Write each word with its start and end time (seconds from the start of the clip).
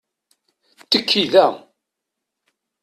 Tekki 0.91 1.23
da. 1.33 1.45